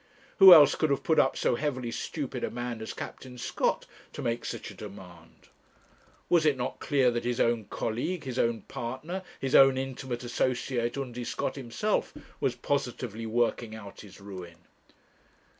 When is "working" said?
13.27-13.75